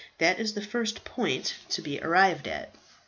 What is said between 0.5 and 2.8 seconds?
the first point to be arrived at."